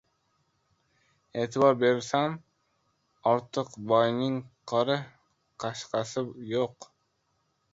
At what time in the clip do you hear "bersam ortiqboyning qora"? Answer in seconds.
1.83-4.97